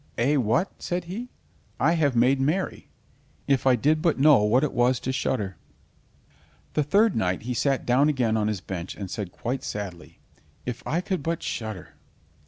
"Eh, 0.17 0.35
what?" 0.35 0.71
said 0.81 1.03
he, 1.03 1.29
"I 1.79 1.91
have 1.91 2.15
made 2.15 2.41
merry. 2.41 2.87
If 3.47 3.67
I 3.67 3.75
did 3.75 4.01
but 4.01 4.17
know 4.17 4.41
what 4.41 4.63
it 4.63 4.73
was 4.73 4.99
to 4.99 5.11
shudder!" 5.11 5.57
The 6.73 6.81
third 6.81 7.15
night 7.15 7.43
he 7.43 7.53
sat 7.53 7.85
down 7.85 8.09
again 8.09 8.35
on 8.35 8.47
his 8.47 8.61
bench 8.61 8.95
and 8.95 9.11
said 9.11 9.31
quite 9.31 9.63
sadly: 9.63 10.17
"If 10.65 10.81
I 10.87 11.01
could 11.01 11.21
but 11.21 11.43
shudder." 11.43 11.89